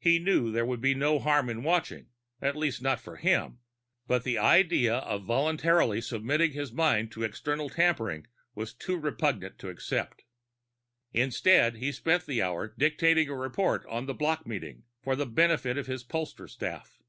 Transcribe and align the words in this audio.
He 0.00 0.18
knew 0.18 0.52
there 0.52 0.66
could 0.66 0.82
be 0.82 0.94
no 0.94 1.18
harm 1.18 1.48
in 1.48 1.62
watching 1.62 2.10
at 2.42 2.56
least 2.56 2.82
not 2.82 3.00
for 3.00 3.16
him 3.16 3.60
but 4.06 4.22
the 4.22 4.36
idea 4.36 4.96
of 4.96 5.24
voluntarily 5.24 6.02
submitting 6.02 6.52
his 6.52 6.72
mind 6.74 7.10
to 7.12 7.22
external 7.22 7.70
tampering 7.70 8.26
was 8.54 8.74
too 8.74 8.98
repugnant 9.00 9.58
to 9.60 9.70
accept. 9.70 10.24
Instead 11.14 11.76
he 11.76 11.90
spent 11.90 12.26
the 12.26 12.42
hour 12.42 12.74
dictating 12.76 13.30
a 13.30 13.34
report 13.34 13.86
on 13.86 14.04
the 14.04 14.12
block 14.12 14.46
meeting, 14.46 14.82
for 15.02 15.16
benefit 15.24 15.78
of 15.78 15.86
his 15.86 16.04
pollster 16.04 16.46
staff. 16.50 17.00